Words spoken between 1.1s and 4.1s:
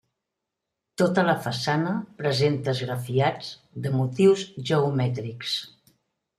la façana presenta esgrafiats de